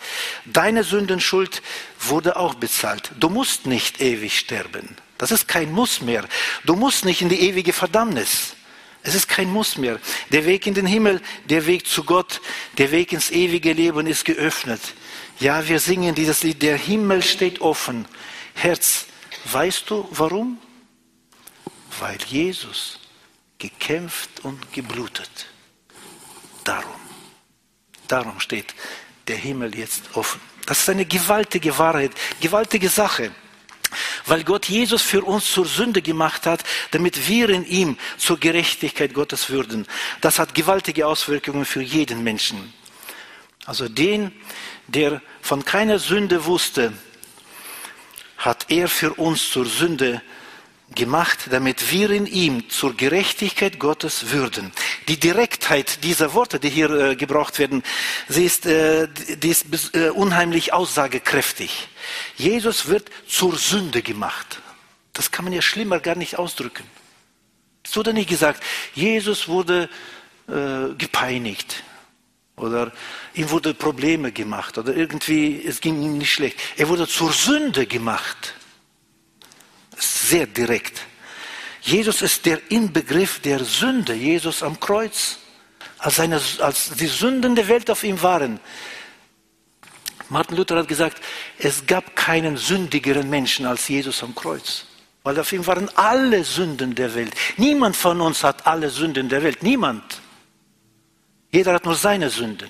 [0.46, 1.62] Deine Sündenschuld
[2.00, 3.12] wurde auch bezahlt.
[3.20, 4.98] Du musst nicht ewig sterben.
[5.20, 6.26] Das ist kein Muss mehr.
[6.66, 8.56] Du musst nicht in die ewige Verdammnis.
[9.04, 10.00] Es ist kein Muss mehr.
[10.32, 12.42] Der Weg in den Himmel, der Weg zu Gott,
[12.80, 14.82] der Weg ins ewige Leben ist geöffnet.
[15.40, 18.08] Ja, wir singen dieses Lied, der Himmel steht offen.
[18.56, 19.06] Herz,
[19.46, 20.58] weißt du warum?
[22.00, 23.01] Weil Jesus
[23.62, 25.48] gekämpft und geblutet.
[26.64, 27.00] Darum,
[28.08, 28.74] darum steht
[29.28, 30.42] der Himmel jetzt offen.
[30.66, 33.32] Das ist eine gewaltige Wahrheit, gewaltige Sache,
[34.26, 39.14] weil Gott Jesus für uns zur Sünde gemacht hat, damit wir in ihm zur Gerechtigkeit
[39.14, 39.88] Gottes würden.
[40.22, 42.74] Das hat gewaltige Auswirkungen für jeden Menschen.
[43.66, 44.32] Also den,
[44.88, 46.94] der von keiner Sünde wusste,
[48.38, 50.41] hat er für uns zur Sünde gemacht
[50.96, 54.72] gemacht, damit wir in ihm zur Gerechtigkeit Gottes würden.
[55.08, 57.84] Die Direktheit dieser Worte, die hier äh, gebraucht werden,
[58.28, 61.88] sie ist, äh, die ist äh, unheimlich aussagekräftig.
[62.36, 64.62] Jesus wird zur Sünde gemacht.
[65.14, 66.84] Das kann man ja schlimmer gar nicht ausdrücken.
[67.84, 69.90] Es wurde nicht gesagt, Jesus wurde
[70.48, 71.84] äh, gepeinigt
[72.56, 72.92] oder
[73.34, 76.60] ihm wurde Probleme gemacht oder irgendwie es ging ihm nicht schlecht.
[76.78, 78.56] Er wurde zur Sünde gemacht
[80.02, 81.02] sehr direkt.
[81.82, 84.14] Jesus ist der Inbegriff der Sünde.
[84.14, 85.38] Jesus am Kreuz,
[85.98, 88.60] als, seine, als die Sünden der Welt auf ihm waren.
[90.30, 91.22] Martin Luther hat gesagt,
[91.58, 94.86] es gab keinen sündigeren Menschen als Jesus am Kreuz.
[95.24, 97.34] Weil auf ihm waren alle Sünden der Welt.
[97.58, 99.62] Niemand von uns hat alle Sünden der Welt.
[99.62, 100.22] Niemand.
[101.52, 102.70] Jeder hat nur seine Sünden.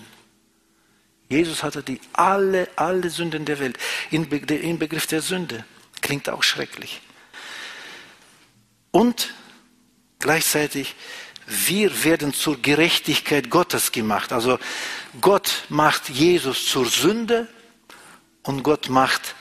[1.29, 3.77] Jesus hatte die alle, alle Sünden der Welt.
[4.11, 5.63] Der Inbegriff der Sünde.
[6.01, 6.99] Klingt auch schrecklich.
[8.91, 9.34] Und
[10.19, 10.95] gleichzeitig,
[11.47, 14.32] wir werden zur Gerechtigkeit Gottes gemacht.
[14.32, 14.60] Also
[15.19, 17.47] Gott macht Jesus zur Sünde
[18.43, 19.36] und Gott macht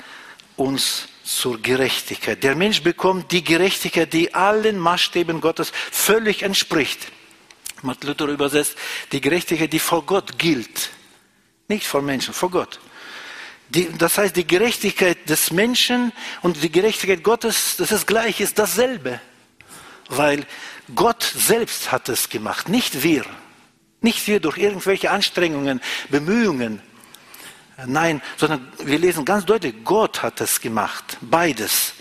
[0.56, 2.42] uns zur Gerechtigkeit.
[2.42, 7.06] Der Mensch bekommt die Gerechtigkeit, die allen Maßstäben Gottes völlig entspricht.
[7.82, 8.76] Martin Luther übersetzt,
[9.12, 10.90] die Gerechtigkeit, die vor Gott gilt.
[11.68, 12.80] Nicht vor Menschen, vor Gott.
[13.68, 18.58] Die, das heißt, die Gerechtigkeit des Menschen und die Gerechtigkeit Gottes, das ist gleich, ist
[18.58, 19.20] dasselbe.
[20.10, 20.44] Weil
[20.94, 23.24] Gott selbst hat es gemacht, nicht wir.
[24.02, 26.82] Nicht wir durch irgendwelche Anstrengungen, Bemühungen.
[27.86, 31.16] Nein, sondern wir lesen ganz deutlich, Gott hat es gemacht.
[31.20, 31.94] Beides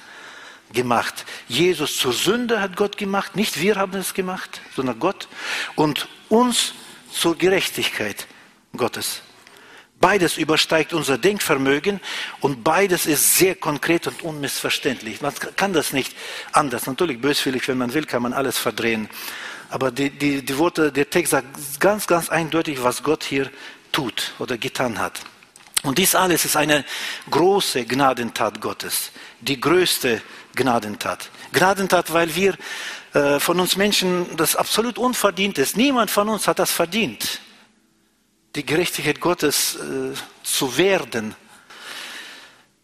[0.74, 1.26] gemacht.
[1.48, 5.28] Jesus zur Sünde hat Gott gemacht, nicht wir haben es gemacht, sondern Gott.
[5.76, 6.74] Und uns
[7.12, 8.28] zur Gerechtigkeit
[8.76, 9.22] Gottes.
[10.00, 12.00] Beides übersteigt unser Denkvermögen
[12.40, 15.22] und beides ist sehr konkret und unmissverständlich.
[15.22, 16.16] Man kann das nicht
[16.54, 16.88] anders.
[16.88, 19.10] Natürlich böswillig, wenn man will, kann man alles verdrehen.
[19.70, 23.52] Aber die, die, die Worte, der Text sagt ganz, ganz eindeutig, was Gott hier
[23.92, 25.20] tut oder getan hat.
[25.84, 26.86] Und dies alles ist eine
[27.30, 30.22] große Gnadentat Gottes, die größte
[30.56, 31.30] Gnadentat.
[31.54, 32.56] Gnadentat, weil wir
[33.14, 35.78] äh, von uns Menschen das absolut unverdient ist.
[35.78, 37.40] Niemand von uns hat das verdient,
[38.56, 41.36] die Gerechtigkeit Gottes äh, zu werden.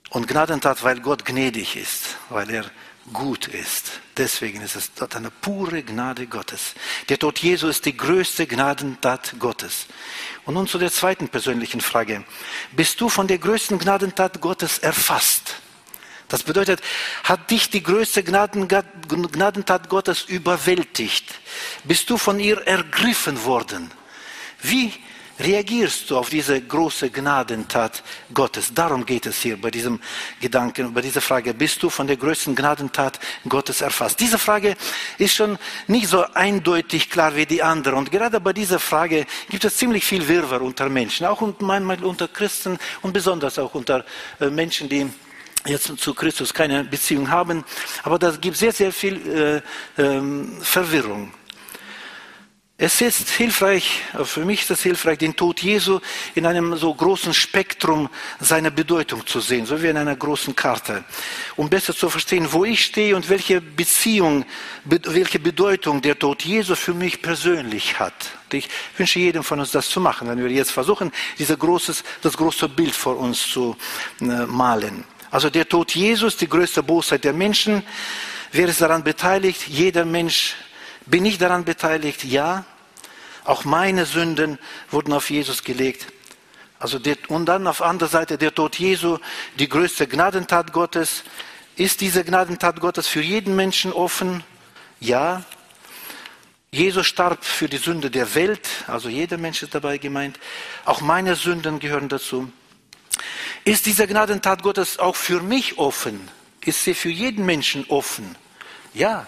[0.09, 2.65] Und Gnadentat, weil Gott gnädig ist, weil er
[3.11, 3.99] gut ist.
[4.17, 6.73] Deswegen ist es dort eine pure Gnade Gottes.
[7.09, 9.87] Der Tod Jesu ist die größte Gnadentat Gottes.
[10.45, 12.23] Und nun zu der zweiten persönlichen Frage.
[12.71, 15.55] Bist du von der größten Gnadentat Gottes erfasst?
[16.27, 16.81] Das bedeutet,
[17.23, 21.25] hat dich die größte Gnadentat Gottes überwältigt?
[21.83, 23.91] Bist du von ihr ergriffen worden?
[24.61, 24.91] Wie
[25.39, 28.73] reagierst du auf diese große Gnadentat Gottes?
[28.73, 29.99] Darum geht es hier bei diesem
[30.39, 31.53] Gedanken, bei dieser Frage.
[31.53, 34.19] Bist du von der größten Gnadentat Gottes erfasst?
[34.19, 34.75] Diese Frage
[35.17, 37.95] ist schon nicht so eindeutig klar wie die andere.
[37.95, 42.27] Und gerade bei dieser Frage gibt es ziemlich viel Wirrwarr unter Menschen, auch manchmal unter
[42.27, 44.05] Christen und besonders auch unter
[44.39, 45.09] äh, Menschen, die
[45.65, 47.63] jetzt zu Christus keine Beziehung haben.
[48.03, 49.61] Aber das gibt sehr, sehr viel
[49.97, 51.31] äh, ähm, Verwirrung.
[52.77, 56.01] Es ist hilfreich, für mich ist es hilfreich, den Tod Jesu
[56.33, 58.09] in einem so großen Spektrum
[58.41, 61.05] seiner Bedeutung zu sehen, so wie in einer großen Karte,
[61.55, 64.43] um besser zu verstehen, wo ich stehe und welche Beziehung,
[64.83, 68.13] welche Bedeutung der Tod Jesu für mich persönlich hat.
[68.51, 72.35] Ich wünsche jedem von uns das zu machen, wenn wir jetzt versuchen, dieses großes, das
[72.35, 73.77] große Bild vor uns zu
[74.19, 75.05] äh, malen.
[75.31, 77.83] Also der Tod Jesus, die größte Bosheit der Menschen.
[78.51, 79.65] Wer ist daran beteiligt?
[79.67, 80.55] Jeder Mensch
[81.05, 82.23] bin ich daran beteiligt?
[82.23, 82.65] Ja.
[83.43, 84.57] Auch meine Sünden
[84.89, 86.07] wurden auf Jesus gelegt.
[86.79, 89.19] Also der, und dann auf anderer Seite der Tod Jesu,
[89.59, 91.23] die größte Gnadentat Gottes.
[91.75, 94.43] Ist diese Gnadentat Gottes für jeden Menschen offen?
[94.99, 95.43] Ja.
[96.71, 100.39] Jesus starb für die Sünde der Welt, also jeder Mensch ist dabei gemeint.
[100.83, 102.51] Auch meine Sünden gehören dazu.
[103.63, 106.29] Ist diese Gnadentat Gottes auch für mich offen?
[106.65, 108.35] Ist sie für jeden Menschen offen?
[108.93, 109.25] Ja.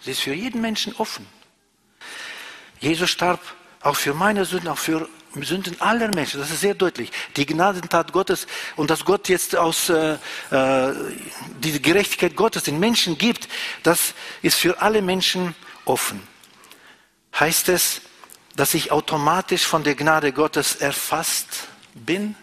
[0.00, 1.26] Sie ist für jeden Menschen offen.
[2.80, 3.40] Jesus starb
[3.82, 6.40] auch für meine Sünden, auch für Sünden aller Menschen.
[6.40, 7.12] Das ist sehr deutlich.
[7.36, 10.16] Die Gnadentat Gottes und dass Gott jetzt aus äh,
[10.50, 10.94] äh,
[11.62, 13.48] die Gerechtigkeit Gottes den Menschen gibt,
[13.82, 16.20] das ist für alle Menschen offen.
[17.38, 18.00] Heißt es,
[18.56, 22.34] dass ich automatisch von der Gnade Gottes erfasst bin?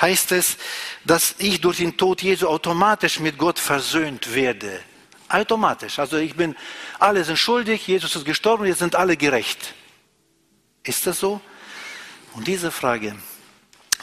[0.00, 0.56] Heißt es,
[1.04, 4.80] dass ich durch den Tod Jesu automatisch mit Gott versöhnt werde?
[5.36, 5.98] Automatisch.
[5.98, 6.56] Also ich bin,
[6.98, 9.74] alle sind schuldig, Jesus ist gestorben, jetzt sind alle gerecht.
[10.82, 11.40] Ist das so?
[12.34, 13.14] Und diese Frage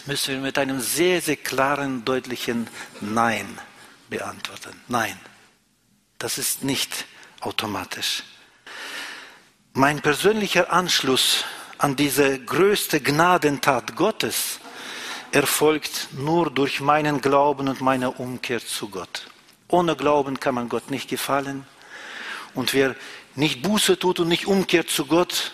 [0.06, 2.68] müssen wir mit einem sehr, sehr klaren, deutlichen
[3.02, 3.58] Nein
[4.10, 4.80] beantworten.
[4.88, 5.20] Nein,
[6.20, 7.06] das ist nicht
[7.40, 8.24] automatisch.
[9.74, 11.46] Mein persönlicher Anschluss
[11.80, 14.60] an diese größte Gnadentat Gottes
[15.32, 19.33] erfolgt nur durch meinen Glauben und meine Umkehr zu Gott.
[19.74, 21.66] Ohne Glauben kann man Gott nicht gefallen.
[22.54, 22.96] Und wer
[23.34, 25.52] nicht Buße tut und nicht umkehrt zu Gott,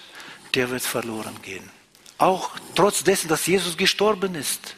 [0.55, 1.69] der wird verloren gehen.
[2.17, 4.75] Auch trotz dessen, dass Jesus gestorben ist.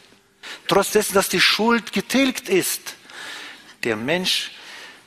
[0.68, 2.94] Trotz dessen, dass die Schuld getilgt ist.
[3.84, 4.52] Der Mensch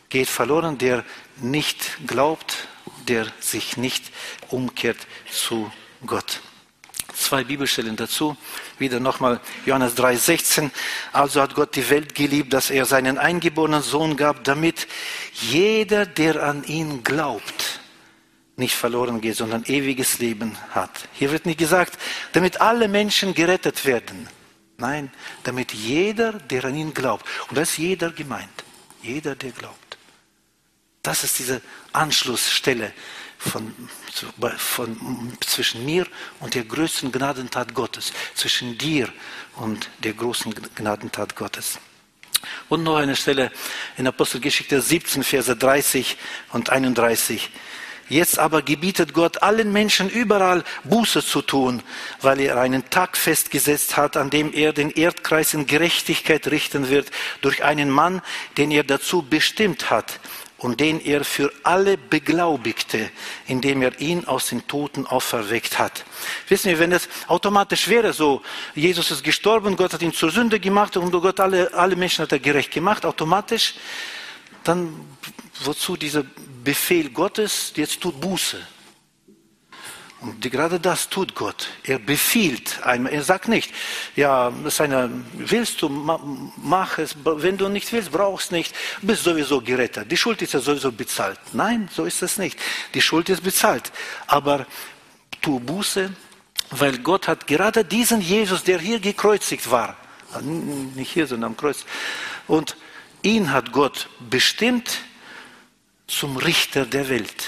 [0.09, 1.05] geht verloren, der
[1.37, 2.67] nicht glaubt,
[3.07, 4.11] der sich nicht
[4.49, 4.99] umkehrt
[5.31, 5.71] zu
[6.05, 6.41] Gott.
[7.15, 8.37] Zwei Bibelstellen dazu.
[8.79, 10.71] Wieder nochmal Johannes 3,16.
[11.13, 14.89] Also hat Gott die Welt geliebt, dass er seinen eingeborenen Sohn gab, damit
[15.33, 17.81] jeder, der an ihn glaubt,
[18.57, 21.09] nicht verloren geht, sondern ewiges Leben hat.
[21.13, 21.99] Hier wird nicht gesagt,
[22.33, 24.29] damit alle Menschen gerettet werden.
[24.77, 25.11] Nein,
[25.45, 27.25] damit jeder, der an ihn glaubt.
[27.49, 28.65] Und das ist jeder gemeint.
[29.03, 29.99] Jeder, der glaubt.
[31.03, 31.61] Das ist diese
[31.93, 32.93] Anschlussstelle
[33.45, 33.75] von,
[34.57, 36.07] von, zwischen mir
[36.41, 39.09] und der größten Gnadentat Gottes, zwischen dir
[39.57, 41.79] und der großen Gnadentat Gottes.
[42.69, 43.51] Und noch eine Stelle
[43.97, 46.17] in Apostelgeschichte 17, Verse 30
[46.53, 47.51] und 31.
[48.11, 51.83] Jetzt aber gebietet Gott allen Menschen überall Buße zu tun,
[52.21, 57.11] weil er einen Tag festgesetzt hat, an dem er den Erdkreis in Gerechtigkeit richten wird
[57.41, 58.21] durch einen Mann,
[58.59, 60.21] den er dazu bestimmt hat
[60.65, 63.11] und den er für alle beglaubigte,
[63.47, 66.07] indem er ihn aus den Toten auferweckt hat.
[66.49, 68.41] Wissen wir, wenn es automatisch wäre so,
[68.75, 72.33] Jesus ist gestorben, Gott hat ihn zur Sünde gemacht und Gott alle, alle Menschen hat
[72.33, 73.75] er gerecht gemacht, automatisch,
[74.63, 75.07] dann
[75.65, 76.25] wozu dieser
[76.65, 78.57] Befehl Gottes, jetzt tut Buße.
[80.25, 81.69] Und gerade das tut Gott.
[81.83, 83.07] Er befiehlt einem.
[83.07, 83.75] Er sagt nicht,
[84.17, 87.15] ja, seine, willst du, mach es.
[87.25, 88.75] Wenn du nicht willst, brauchst nicht.
[89.03, 90.11] Bist sowieso gerettet.
[90.11, 91.39] Die Schuld ist ja sowieso bezahlt.
[91.53, 92.59] Nein, so ist es nicht.
[92.95, 93.93] Die Schuld ist bezahlt.
[94.27, 94.67] Aber
[95.43, 96.11] tu Buße,
[96.71, 99.95] weil Gott hat gerade diesen Jesus, der hier gekreuzigt war,
[100.41, 101.85] nicht hier, sondern am Kreuz,
[102.47, 102.77] und
[103.23, 105.01] ihn hat Gott bestimmt
[106.07, 107.45] zum Richter der Welt.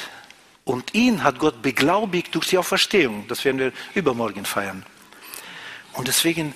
[0.67, 3.27] Und ihn hat Gott beglaubigt durch die Auferstehung.
[3.29, 4.85] Das werden wir übermorgen feiern.
[5.93, 6.55] Und deswegen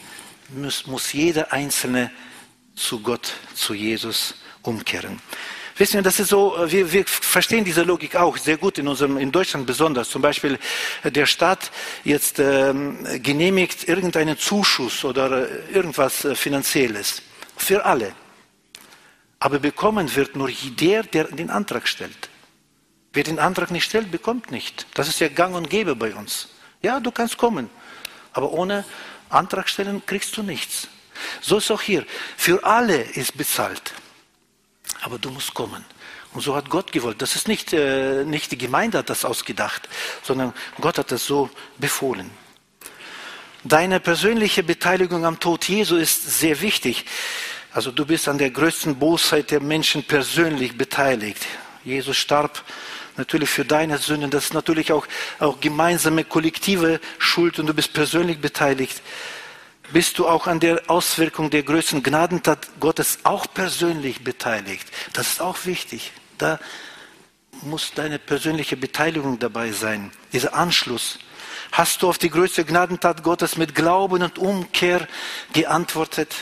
[0.49, 2.11] muss, muss jeder Einzelne
[2.75, 5.21] zu Gott, zu Jesus umkehren.
[5.77, 9.17] Wissen wir, das ist so, wir, wir verstehen diese Logik auch sehr gut in unserem,
[9.17, 10.11] in Deutschland besonders.
[10.11, 10.59] Zum Beispiel
[11.05, 11.71] der Staat
[12.03, 17.23] jetzt ähm, genehmigt irgendeinen Zuschuss oder irgendwas äh, Finanzielles
[17.57, 18.13] für alle.
[19.39, 22.30] Aber bekommen wird nur der, der den Antrag stellt.
[23.13, 24.87] Wer den Antrag nicht stellt, bekommt nicht.
[24.95, 26.49] Das ist ja gang und gäbe bei uns.
[26.83, 27.69] Ja, du kannst kommen,
[28.33, 28.85] aber ohne
[29.29, 30.89] Antrag stellen kriegst du nichts.
[31.41, 32.07] So ist auch hier.
[32.37, 33.93] Für alle ist bezahlt,
[35.03, 35.85] aber du musst kommen.
[36.33, 37.21] Und so hat Gott gewollt.
[37.21, 39.89] Das ist nicht, äh, nicht die Gemeinde hat das ausgedacht,
[40.23, 42.31] sondern Gott hat das so befohlen.
[43.65, 47.05] Deine persönliche Beteiligung am Tod Jesu ist sehr wichtig.
[47.73, 51.47] Also du bist an der größten Bosheit der Menschen persönlich beteiligt.
[51.85, 52.65] Jesus starb
[53.17, 54.31] natürlich für deine Sünden.
[54.31, 55.07] Das ist natürlich auch,
[55.39, 59.03] auch gemeinsame, kollektive Schuld und du bist persönlich beteiligt.
[59.93, 64.87] Bist du auch an der Auswirkung der größten Gnadentat Gottes auch persönlich beteiligt?
[65.13, 66.13] Das ist auch wichtig.
[66.39, 66.61] Da
[67.63, 71.19] muss deine persönliche Beteiligung dabei sein, dieser Anschluss.
[71.73, 75.09] Hast du auf die größte Gnadentat Gottes mit Glauben und Umkehr
[75.53, 76.35] geantwortet?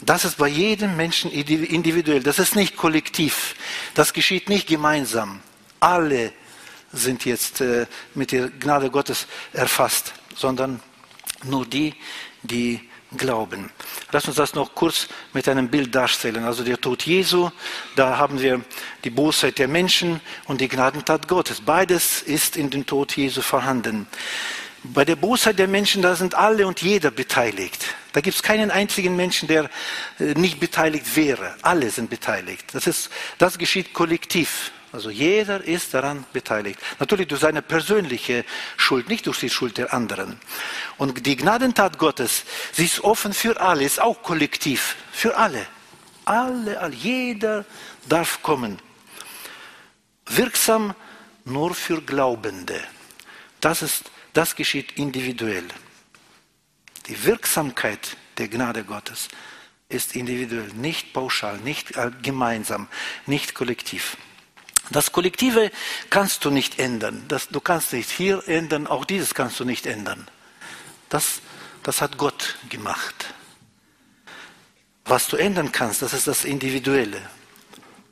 [0.00, 2.22] Das ist bei jedem Menschen individuell.
[2.22, 3.54] Das ist nicht kollektiv.
[3.94, 5.40] Das geschieht nicht gemeinsam
[5.84, 6.32] alle
[6.92, 10.80] sind jetzt äh, mit der Gnade Gottes erfasst, sondern
[11.44, 11.94] nur die,
[12.42, 12.80] die
[13.16, 13.70] glauben.
[14.10, 16.44] Lass uns das noch kurz mit einem Bild darstellen.
[16.44, 17.50] Also der Tod Jesu,
[17.96, 18.62] da haben wir
[19.04, 21.60] die Bosheit der Menschen und die Gnadentat Gottes.
[21.60, 24.06] Beides ist in dem Tod Jesu vorhanden.
[24.82, 27.84] Bei der Bosheit der Menschen, da sind alle und jeder beteiligt.
[28.12, 29.70] Da gibt es keinen einzigen Menschen, der
[30.18, 31.56] äh, nicht beteiligt wäre.
[31.62, 32.66] Alle sind beteiligt.
[32.72, 34.72] Das, ist, das geschieht kollektiv.
[34.94, 36.78] Also jeder ist daran beteiligt.
[37.00, 38.44] Natürlich durch seine persönliche
[38.76, 40.38] Schuld, nicht durch die Schuld der anderen.
[40.98, 45.66] Und die Gnadentat Gottes, sie ist offen für alle, ist auch kollektiv, für alle.
[46.24, 47.64] Alle, alle jeder
[48.08, 48.78] darf kommen.
[50.26, 50.94] Wirksam
[51.44, 52.80] nur für Glaubende.
[53.60, 55.66] Das, ist, das geschieht individuell.
[57.08, 59.26] Die Wirksamkeit der Gnade Gottes
[59.88, 62.86] ist individuell, nicht pauschal, nicht gemeinsam,
[63.26, 64.16] nicht kollektiv.
[64.90, 65.70] Das Kollektive
[66.10, 67.24] kannst du nicht ändern.
[67.28, 70.28] Das, du kannst nicht hier ändern, auch dieses kannst du nicht ändern.
[71.08, 71.40] Das,
[71.82, 73.34] das hat Gott gemacht.
[75.06, 77.20] Was du ändern kannst, das ist das Individuelle.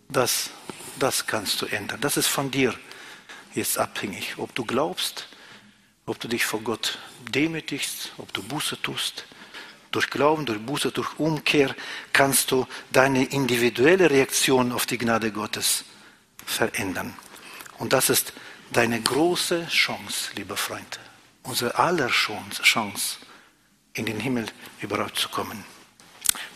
[0.08, 0.50] Das,
[0.98, 2.00] das kannst du ändern.
[2.00, 2.74] Das ist von dir
[3.54, 4.34] jetzt abhängig.
[4.38, 5.28] Ob du glaubst,
[6.06, 9.24] ob du dich vor Gott demütigst, ob du Buße tust.
[9.90, 11.74] Durch Glauben, durch Buße, durch Umkehr
[12.14, 15.84] kannst du deine individuelle Reaktion auf die Gnade Gottes
[16.46, 17.14] verändern.
[17.78, 18.32] Und das ist
[18.72, 21.00] deine große Chance, lieber Freund,
[21.42, 23.16] unsere aller Chance,
[23.94, 24.46] in den Himmel
[24.80, 25.64] überhaupt zu kommen.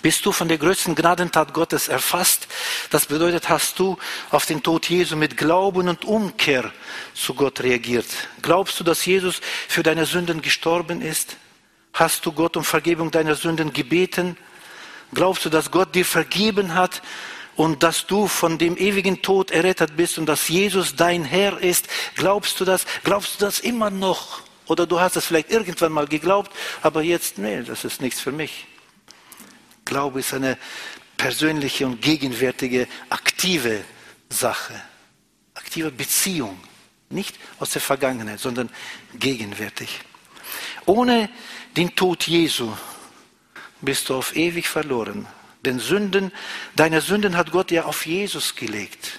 [0.03, 2.46] Bist du von der größten Gnadentat Gottes erfasst?
[2.90, 3.99] Das bedeutet, hast du
[4.31, 6.72] auf den Tod Jesu mit Glauben und Umkehr
[7.12, 8.07] zu Gott reagiert?
[8.40, 11.37] Glaubst du, dass Jesus für deine Sünden gestorben ist?
[11.92, 14.37] Hast du Gott um Vergebung deiner Sünden gebeten?
[15.12, 17.03] Glaubst du, dass Gott dir vergeben hat
[17.57, 21.88] und dass du von dem ewigen Tod errettet bist und dass Jesus dein Herr ist.
[22.14, 22.86] Glaubst du das?
[23.02, 24.42] Glaubst du das immer noch?
[24.66, 26.52] Oder du hast es vielleicht irgendwann mal geglaubt,
[26.82, 28.66] aber jetzt, nee, das ist nichts für mich.
[29.84, 30.59] Glaube ist eine
[31.16, 33.84] persönliche und gegenwärtige, aktive
[34.28, 34.74] Sache,
[35.54, 36.61] aktive Beziehung.
[37.09, 38.68] Nicht aus der Vergangenheit, sondern
[39.14, 40.00] gegenwärtig.
[40.86, 41.30] Ohne
[41.76, 42.72] den Tod Jesu
[43.80, 45.26] bist du auf ewig verloren.
[45.64, 46.32] Denn Sünden,
[46.76, 49.18] deine Sünden hat Gott ja auf Jesus gelegt.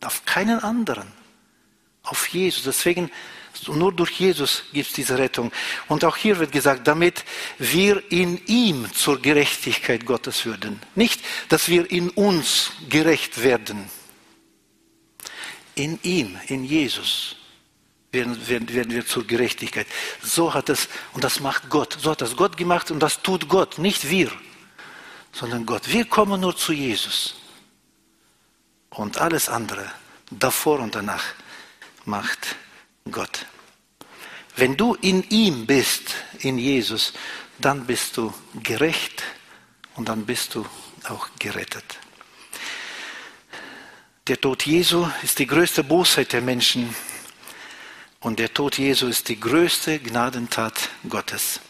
[0.00, 1.08] Auf keinen anderen.
[2.02, 2.64] auf Jesus.
[2.64, 3.10] Deswegen,
[3.68, 5.52] nur durch Jesus gibt es diese Rettung.
[5.88, 7.24] Und auch hier wird gesagt, damit
[7.58, 10.80] wir in ihm zur Gerechtigkeit Gottes würden.
[10.94, 13.88] Nicht, dass wir in uns gerecht werden.
[15.74, 17.36] In ihm, in Jesus
[18.10, 19.86] werden, werden, werden wir zur Gerechtigkeit.
[20.22, 21.96] So hat es, und das macht Gott.
[22.00, 24.30] So hat das Gott gemacht und das tut Gott, nicht wir,
[25.32, 25.88] sondern Gott.
[25.88, 27.34] Wir kommen nur zu Jesus.
[28.90, 29.90] Und alles andere,
[30.30, 31.24] davor und danach,
[32.04, 32.56] macht
[33.10, 33.46] Gott.
[34.56, 37.14] Wenn du in ihm bist, in Jesus,
[37.58, 39.22] dann bist du gerecht
[39.96, 40.66] und dann bist du
[41.08, 41.98] auch gerettet.
[44.26, 46.94] Der Tod Jesu ist die größte Bosheit der Menschen
[48.20, 51.60] und der Tod Jesu ist die größte Gnadentat Gottes.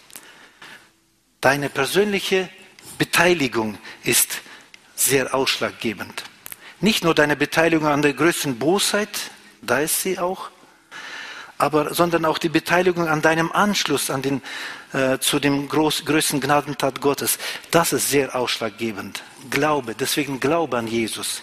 [1.41, 2.51] Deine persönliche
[2.99, 4.41] Beteiligung ist
[4.95, 6.25] sehr ausschlaggebend.
[6.81, 9.31] Nicht nur deine Beteiligung an der größten Bosheit,
[9.61, 10.51] da ist sie auch,
[11.59, 14.43] aber, sondern auch die Beteiligung an deinem Anschluss an den,
[14.93, 17.39] äh, zu dem groß, größten Gnadentat Gottes.
[17.71, 19.23] Das ist sehr ausschlaggebend.
[19.49, 21.43] Glaube, deswegen glaube an Jesus.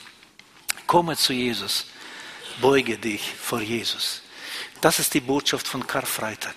[0.88, 1.86] Komme zu Jesus.
[2.60, 4.22] Beuge dich vor Jesus.
[4.82, 6.56] Das ist die Botschaft von Karfreitag.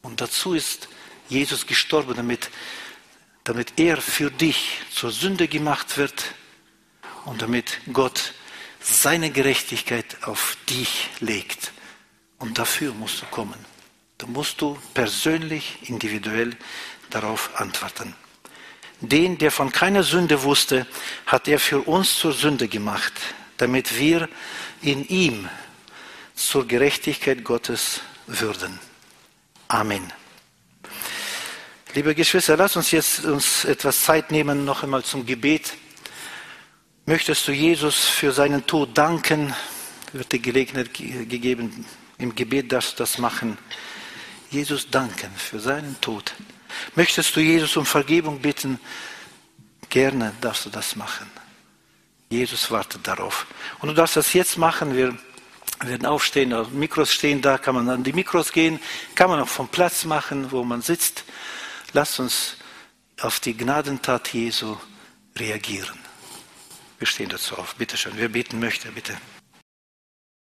[0.00, 0.88] Und dazu ist
[1.28, 2.50] Jesus gestorben, damit,
[3.48, 6.34] damit er für dich zur Sünde gemacht wird
[7.24, 8.34] und damit Gott
[8.78, 11.72] seine Gerechtigkeit auf dich legt.
[12.38, 13.58] Und dafür musst du kommen.
[14.18, 16.56] Da musst du persönlich, individuell
[17.08, 18.14] darauf antworten.
[19.00, 20.86] Den, der von keiner Sünde wusste,
[21.24, 23.14] hat er für uns zur Sünde gemacht,
[23.56, 24.28] damit wir
[24.82, 25.48] in ihm
[26.34, 28.78] zur Gerechtigkeit Gottes würden.
[29.68, 30.12] Amen.
[31.98, 35.74] Liebe Geschwister, lasst uns jetzt uns etwas Zeit nehmen, noch einmal zum Gebet.
[37.06, 39.52] Möchtest du Jesus für seinen Tod danken?
[40.12, 41.84] Wird die Gelegenheit gegeben,
[42.18, 43.58] im Gebet darfst du das machen.
[44.48, 46.34] Jesus danken für seinen Tod.
[46.94, 48.78] Möchtest du Jesus um Vergebung bitten?
[49.88, 51.28] Gerne darfst du das machen.
[52.30, 53.44] Jesus wartet darauf.
[53.80, 54.94] Und du darfst das jetzt machen.
[54.94, 55.18] Wir
[55.80, 58.78] werden aufstehen, Mikros stehen da, kann man an die Mikros gehen,
[59.16, 61.24] kann man auch vom Platz machen, wo man sitzt.
[61.92, 62.56] Lasst uns
[63.20, 64.76] auf die Gnadentat Jesu
[65.36, 65.98] reagieren.
[66.98, 67.76] Wir stehen dazu auf.
[67.76, 69.16] Bitte schön, wer beten möchte, bitte.